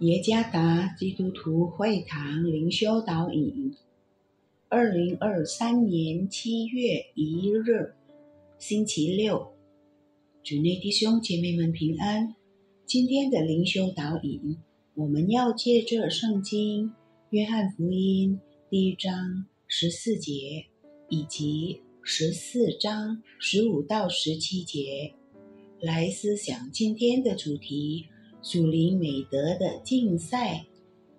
[0.00, 3.74] 耶加达基督徒会堂灵修导引，
[4.68, 7.94] 二零二三年七月一日，
[8.60, 9.54] 星期六，
[10.44, 12.36] 主内弟兄姐妹们平安。
[12.86, 14.58] 今天的灵修导引，
[14.94, 16.92] 我们要借着圣经
[17.30, 18.38] 约翰福音
[18.70, 20.66] 第一章十四节
[21.08, 25.12] 以及十四章十五到十七节
[25.80, 28.06] 来思想今天的主题。
[28.40, 30.64] 属灵美德的竞赛，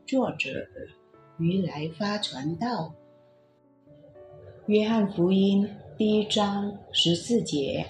[0.07, 0.67] 作者
[1.37, 2.93] 于来发传道。
[4.67, 7.85] 约翰福音第一章十四节：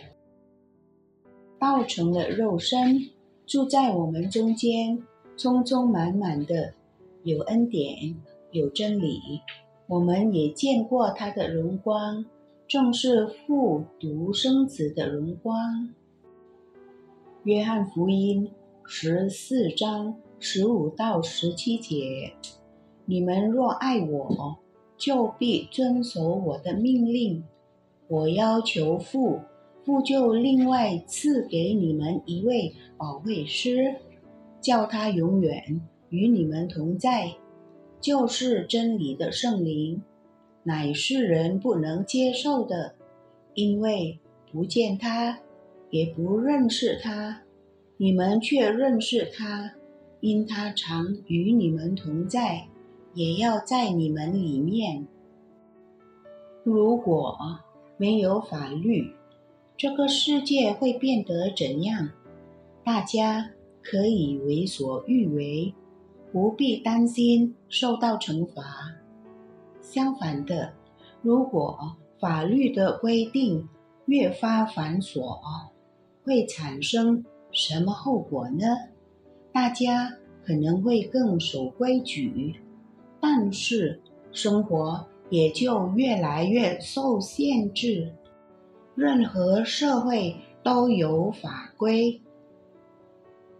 [1.59, 3.07] 道成了肉身，
[3.45, 5.03] 住在我们中间，
[5.37, 6.73] 充充满满的
[7.21, 8.15] 有恩典，
[8.51, 9.21] 有真理。
[9.85, 12.25] 我们也见过他的荣光，
[12.67, 15.93] 正是父独生子的荣光。
[17.43, 18.49] 约翰福音。
[18.91, 22.33] 十四章十五到十七节：
[23.05, 24.57] 你们若爱我，
[24.97, 27.43] 就必遵守我的命令。
[28.07, 29.41] 我要求父，
[29.85, 33.93] 父就另外赐给你们一位保惠师，
[34.59, 35.79] 叫他永远
[36.09, 37.35] 与你们同在，
[38.01, 40.01] 就是真理的圣灵，
[40.63, 42.95] 乃是人不能接受的，
[43.53, 44.17] 因为
[44.51, 45.37] 不见他，
[45.91, 47.43] 也不认识他。
[48.01, 49.73] 你们却认识他，
[50.21, 52.65] 因他常与你们同在，
[53.13, 55.05] 也要在你们里面。
[56.63, 57.37] 如果
[57.97, 59.13] 没有法律，
[59.75, 62.09] 这个世界会变得怎样？
[62.85, 63.49] 大家
[63.83, 65.73] 可以为所欲为，
[66.31, 68.95] 不必担心受到惩罚。
[69.81, 70.71] 相反的，
[71.21, 73.67] 如果法律的规定
[74.05, 75.37] 越发繁琐，
[76.23, 77.25] 会产生。
[77.61, 78.65] 什么后果呢？
[79.51, 80.13] 大家
[80.45, 82.55] 可能会更守规矩，
[83.19, 83.99] 但是
[84.31, 88.13] 生活也就越来越受限制。
[88.95, 92.21] 任何社会都有法规，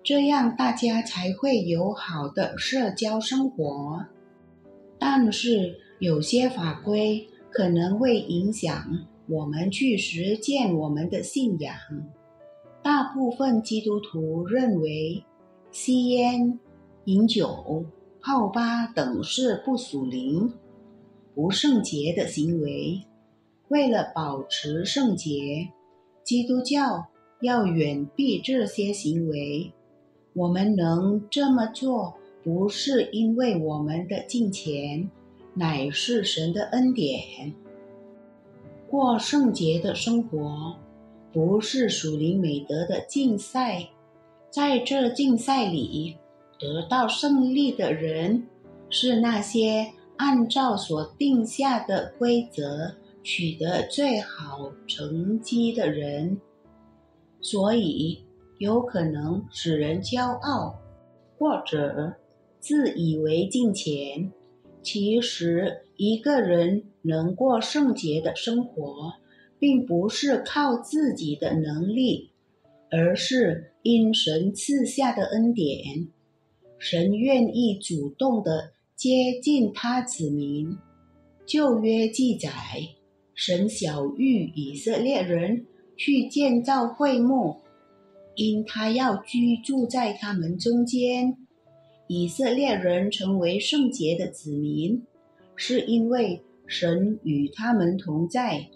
[0.01, 4.05] 这样大家才会有好的社交生活。
[4.97, 11.75] 但是有些法规可能会影响我们去实践我们的信仰。
[12.81, 15.23] 大部分基督徒认为，
[15.72, 16.59] 吸烟、
[17.06, 17.85] 饮酒、
[18.22, 20.53] 泡吧等是不属灵、
[21.35, 23.01] 不圣洁的行为。
[23.67, 25.69] 为了保持圣洁，
[26.23, 27.07] 基督教
[27.41, 29.72] 要远避这些行为。
[30.34, 35.09] 我们能这么做，不是因为我们的金钱，
[35.53, 37.53] 乃是神的恩典。
[38.90, 40.75] 过圣洁的生活。
[41.31, 43.90] 不是属灵美德的竞赛，
[44.50, 46.17] 在这竞赛里
[46.59, 48.47] 得到胜利的人，
[48.90, 56.40] 是那些按照所定下的规则取得最好成绩的人。
[57.41, 58.25] 所以，
[58.57, 60.79] 有可能使人骄傲，
[61.38, 62.16] 或者
[62.59, 64.31] 自以为进前。
[64.81, 69.13] 其实，一个人能过圣洁的生活。
[69.59, 72.31] 并不是靠自己的能力，
[72.90, 76.08] 而是因神赐下的恩典。
[76.78, 80.78] 神愿意主动的接近他子民。
[81.46, 82.50] 旧约记载，
[83.34, 85.66] 神小谕以色列人
[85.97, 87.58] 去建造会幕，
[88.36, 91.36] 因他要居住在他们中间。
[92.08, 95.03] 以色列人成为圣洁的子民，
[95.56, 98.68] 是因为神与他们同在。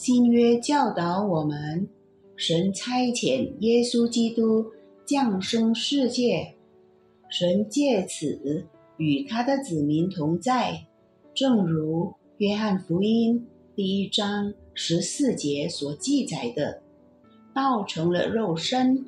[0.00, 1.88] 新约教导我们，
[2.36, 4.66] 神差遣耶稣基督
[5.04, 6.54] 降生世界，
[7.28, 8.64] 神借此
[8.96, 10.86] 与他的子民同在，
[11.34, 13.44] 正如约翰福音
[13.74, 16.80] 第一章十四节所记载的，
[17.52, 19.04] 道成了肉身，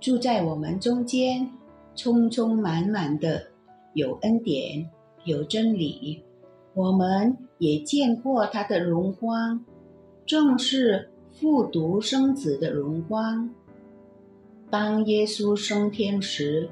[0.00, 1.52] 住在我们中间，
[1.94, 3.46] 充充满满的
[3.94, 4.90] 有恩典，
[5.24, 6.24] 有真理，
[6.74, 9.64] 我们也见过他的荣光。
[10.24, 13.50] 正是复读生子的荣光。
[14.70, 16.70] 当耶稣升天时，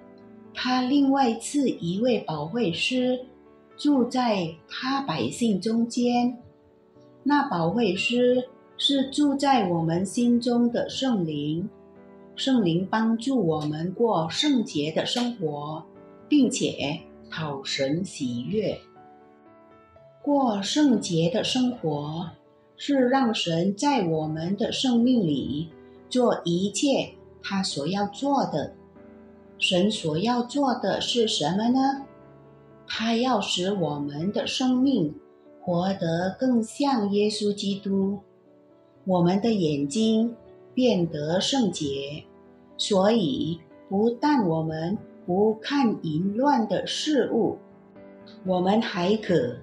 [0.54, 3.26] 他另外赐一位保惠师
[3.76, 6.38] 住在他百姓中间。
[7.22, 8.48] 那保惠师
[8.78, 11.68] 是住在我们心中的圣灵，
[12.36, 15.84] 圣灵帮助我们过圣洁的生活，
[16.28, 16.98] 并且
[17.30, 18.78] 讨神喜悦。
[20.22, 22.30] 过圣洁的生活。
[22.82, 25.68] 是让神在我们的生命里
[26.08, 27.10] 做一切
[27.42, 28.72] 他所要做的，
[29.58, 32.06] 神所要做的是什么呢？
[32.86, 35.14] 他要使我们的生命
[35.60, 38.20] 活得更像耶稣基督，
[39.04, 40.34] 我们的眼睛
[40.72, 42.24] 变得圣洁。
[42.78, 43.60] 所以，
[43.90, 47.58] 不但我们不看淫乱的事物，
[48.46, 49.58] 我们还可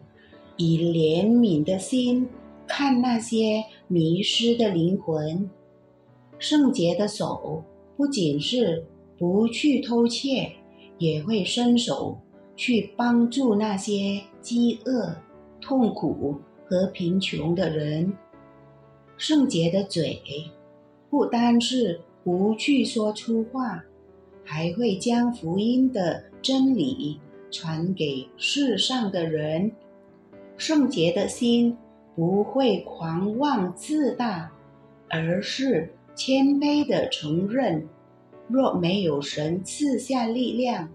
[0.55, 2.29] 以怜悯的心
[2.67, 5.49] 看那些迷失的灵魂。
[6.37, 7.63] 圣洁的手
[7.95, 8.85] 不仅是
[9.17, 10.51] 不去偷窃，
[10.99, 12.19] 也会伸手
[12.55, 15.15] 去帮助那些饥饿、
[15.59, 16.35] 痛苦
[16.65, 18.13] 和贫穷的人。
[19.17, 20.21] 圣洁的嘴
[21.09, 23.83] 不单是不去说粗话，
[24.43, 29.71] 还会将福音的真理传给世上的人。
[30.55, 31.75] 圣洁的心
[32.17, 34.51] 不会狂妄自大，
[35.07, 35.93] 而是。
[36.15, 37.87] 谦卑的承认，
[38.47, 40.89] 若没有神赐下力量，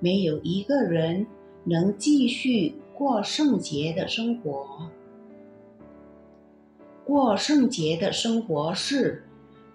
[0.00, 1.26] 没有一个人
[1.64, 4.88] 能继续过圣洁的生活。
[7.04, 9.22] 过圣洁的生活是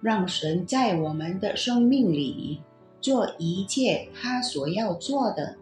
[0.00, 2.60] 让神在我们的生命里
[3.00, 5.54] 做一切他所要做的。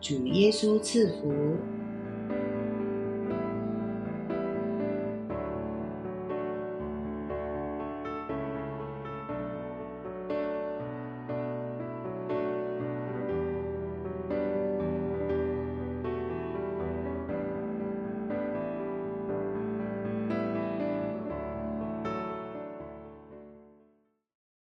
[0.00, 1.56] 主耶稣赐福。